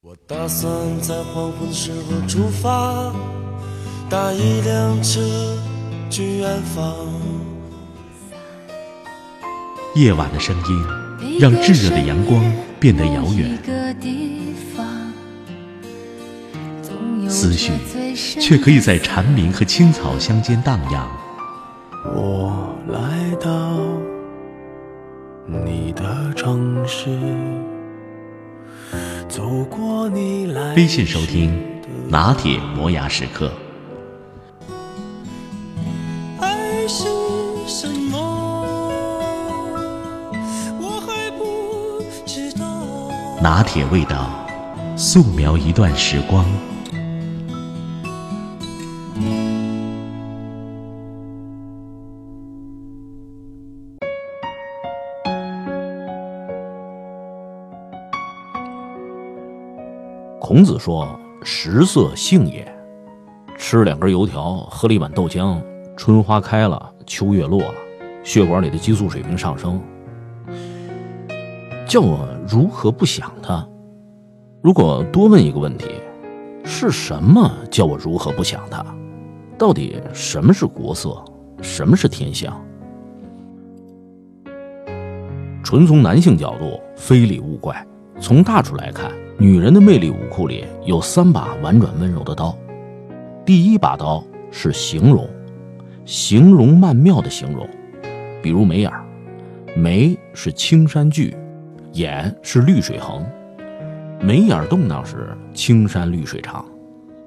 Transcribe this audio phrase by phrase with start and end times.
[0.00, 0.70] 我打算
[1.00, 3.12] 在黄昏时候出发，
[4.08, 5.20] 搭一辆车
[6.08, 6.94] 去远方。
[9.96, 12.40] 夜晚的声音让炙热的阳光
[12.78, 13.58] 变得遥远，
[17.28, 17.72] 思绪
[18.14, 21.08] 却可以在蝉鸣和青草乡间荡漾。
[22.14, 23.76] 我来到
[25.44, 27.18] 你的城市。
[29.28, 31.52] 走过你来微信收听
[32.08, 33.52] 拿铁磨牙时刻。
[36.40, 37.04] 爱是
[37.66, 38.18] 什么？
[40.80, 42.64] 我还不知道。
[43.42, 44.30] 拿铁味道，
[44.96, 46.46] 素描一段时光。
[60.40, 62.66] 孔子说：“食色，性也。
[63.56, 65.60] 吃两根油条，喝了一碗豆浆，
[65.96, 67.74] 春花开了，秋月落了，
[68.22, 69.80] 血管里的激素水平上升。
[71.88, 73.66] 叫我如何不想他？
[74.62, 75.86] 如果多问一个问题，
[76.64, 78.84] 是什么叫我如何不想他？
[79.58, 81.20] 到底什么是国色，
[81.60, 82.56] 什么是天香？
[85.64, 87.84] 纯从男性角度，非礼勿怪。
[88.20, 89.10] 从大处来看。”
[89.40, 92.58] 女人的魅力武库里有三把婉转温柔的刀，
[93.46, 95.30] 第一把刀是形容，
[96.04, 97.64] 形容曼妙的形容，
[98.42, 98.92] 比如眉眼，
[99.76, 101.36] 眉是青山聚，
[101.92, 103.24] 眼是绿水横，
[104.20, 106.64] 眉眼动荡时青山绿水长，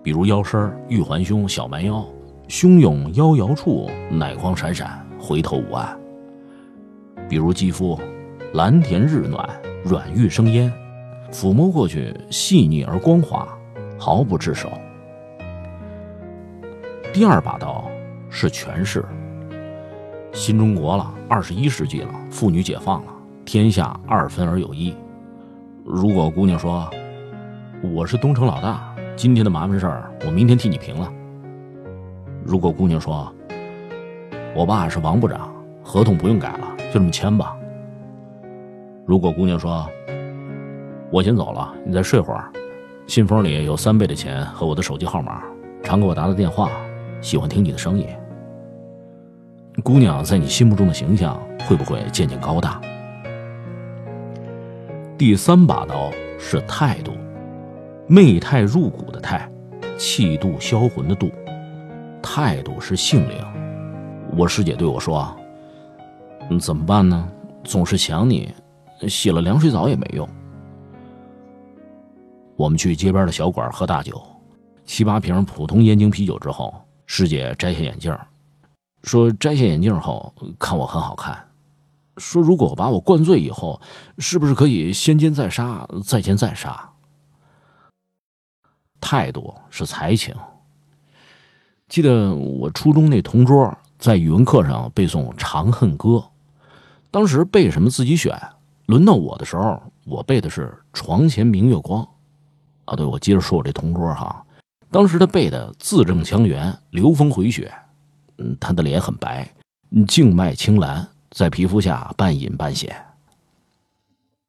[0.00, 2.06] 比如腰身玉环胸小蛮腰，
[2.46, 5.98] 胸涌腰摇处奶光闪闪回头无岸，
[7.28, 7.98] 比如肌肤
[8.54, 9.44] 蓝田日暖
[9.82, 10.72] 软玉生烟。
[11.32, 13.46] 抚摸过去，细腻而光滑，
[13.98, 14.70] 毫不炙手。
[17.12, 17.88] 第二把刀
[18.30, 19.04] 是权势。
[20.32, 23.12] 新中国了，二十一世纪了，妇女解放了，
[23.44, 24.94] 天下二分而有一。
[25.82, 26.90] 如果姑娘说
[27.94, 31.10] ：“我是东城老大，今天的麻烦事儿，我明天替你平了。”
[32.44, 33.32] 如果姑娘说
[34.54, 35.50] ：“我爸是王部长，
[35.82, 37.56] 合同不用改了，就这么签吧。”
[39.06, 39.88] 如果姑娘说
[41.10, 42.50] ：“我先走了，你再睡会儿。
[43.06, 45.42] 信封里有三倍的钱和我的手机号码，
[45.82, 46.70] 常给我打打电话。
[47.20, 48.06] 喜欢听你的声音。
[49.82, 52.80] 姑娘在你心目中的形象会不会渐渐高大？
[55.16, 57.12] 第三把刀是态度，
[58.06, 59.48] 媚态入骨的态，
[59.96, 61.30] 气度销魂的度。
[62.20, 63.36] 态度是性灵。
[64.36, 65.34] 我师姐对我说
[66.60, 67.28] ：“怎么办呢？
[67.64, 68.52] 总是想你，
[69.08, 70.28] 洗了凉水澡也没用。”
[72.56, 74.20] 我们去街边的小馆喝大酒，
[74.86, 76.74] 七八瓶普通燕京啤酒之后，
[77.04, 78.16] 师姐摘下眼镜，
[79.02, 81.38] 说：“摘下眼镜后看我很好看，
[82.16, 83.78] 说如果把我灌醉以后，
[84.18, 86.90] 是不是可以先奸再杀，再奸再杀？”
[89.02, 90.34] 态度是才情。
[91.88, 96.08] 记得我初中那同桌在语文课上背诵《长恨歌》，
[97.10, 98.34] 当时背什么自己选，
[98.86, 102.08] 轮到我的时候，我背的是“床前明月光”。
[102.86, 104.44] 啊，对，我接着说，我这同桌哈，
[104.90, 107.72] 当时他背的字正腔圆，流风回雪，
[108.38, 109.48] 嗯，他的脸很白，
[110.08, 112.96] 静脉青蓝，在皮肤下半隐半显。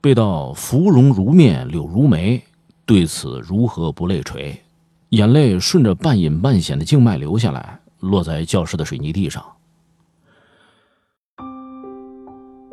[0.00, 2.42] 背到芙蓉如面柳如眉，
[2.86, 4.62] 对此如何不泪垂？
[5.08, 9.44] 眼泪顺着半隐半显的静脉流下来，落在教室的水泥地上。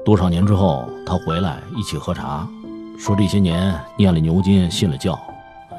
[0.04, 2.48] 多少年之后，他回来一起喝茶，
[3.00, 5.18] 说这些年念了牛津，信了教。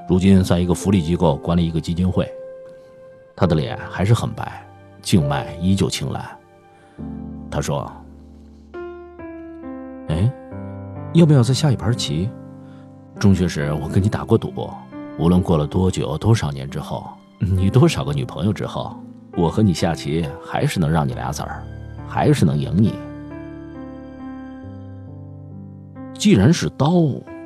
[0.09, 2.31] 如今在一个福利机构管理一个基金会，
[3.34, 4.65] 他的脸还是很白，
[5.03, 6.25] 静脉依旧青蓝。
[7.50, 7.91] 他说
[10.09, 10.33] ：“哎，
[11.12, 12.31] 要不要再下一盘棋？
[13.19, 14.71] 中学时我跟你打过赌，
[15.19, 17.08] 无论过了多久、多少年之后，
[17.41, 18.97] 你多少个女朋友之后，
[19.37, 21.64] 我和你下棋还是能让你俩子儿，
[22.06, 22.94] 还是能赢你。
[26.14, 26.93] 既然是刀。”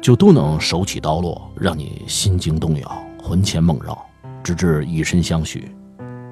[0.01, 3.97] 就都能手起刀落，让你心惊动摇、魂牵梦绕，
[4.43, 5.71] 直至以身相许。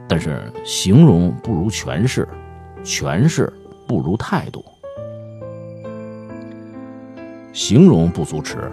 [0.09, 2.27] 但是形容不如诠释，
[2.83, 3.53] 诠释
[3.87, 4.65] 不如态度。
[7.53, 8.73] 形容不足耻，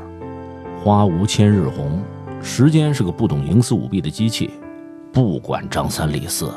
[0.81, 2.01] 花无千日红。
[2.41, 4.51] 时间是个不懂营私舞弊的机器，
[5.11, 6.53] 不管张三李四，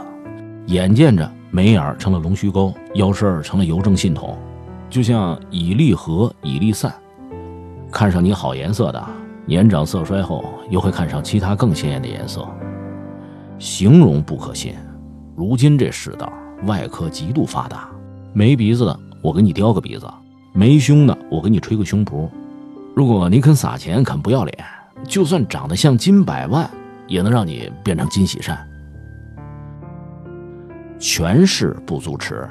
[0.66, 4.38] 眼见着眉眼成了龙须沟，腰身成了邮政信筒，
[4.90, 6.92] 就像以利合以利散。
[7.90, 9.04] 看上你好颜色的，
[9.46, 12.46] 年长色衰后又会看上其他更鲜艳的颜色。
[13.58, 14.74] 形容不可信，
[15.34, 16.30] 如今这世道，
[16.64, 17.88] 外科极度发达，
[18.32, 20.06] 没鼻子的我给你雕个鼻子，
[20.52, 22.28] 没胸的我给你吹个胸脯。
[22.94, 24.64] 如果你肯撒钱，肯不要脸，
[25.04, 26.68] 就算长得像金百万，
[27.06, 28.58] 也能让你变成金喜善。
[30.98, 32.46] 权势不足耻，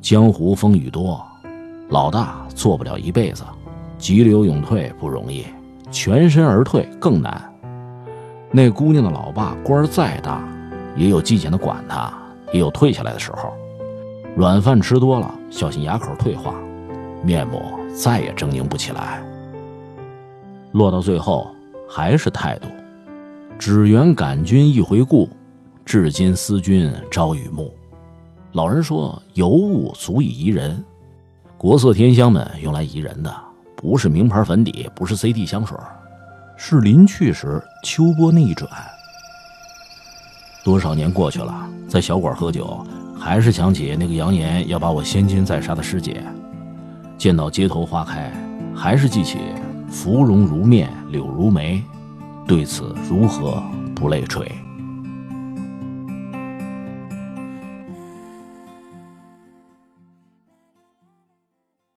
[0.00, 1.24] 江湖风雨多，
[1.90, 3.44] 老大做不了一辈子，
[3.98, 5.44] 急流勇退不容易，
[5.90, 7.52] 全身而退更难。
[8.50, 10.46] 那姑娘的老爸官再大，
[10.96, 12.12] 也有纪检的管他，
[12.52, 13.52] 也有退下来的时候。
[14.36, 16.54] 软饭吃多了，小心牙口退化，
[17.22, 17.62] 面目
[17.94, 19.22] 再也狰狞不起来。
[20.72, 21.50] 落到最后，
[21.88, 22.68] 还是态度。
[23.58, 25.28] 只缘感君一回顾，
[25.84, 27.72] 至今思君朝与暮。
[28.52, 30.84] 老人说：“尤物足以宜人，
[31.56, 33.34] 国色天香们用来宜人的，
[33.76, 35.76] 不是名牌粉底，不是 CD 香水，
[36.56, 38.68] 是临去时秋波那一转。
[40.64, 42.84] 多少年过去了，在小馆喝酒，
[43.18, 46.14] 还是想起那个扬言要把我先奸再杀的师姐；
[47.16, 48.32] 见到街头花开，
[48.74, 49.38] 还是记起。”
[49.88, 51.80] 芙蓉如面，柳如眉，
[52.44, 53.62] 对此如何
[53.94, 54.50] 不泪垂？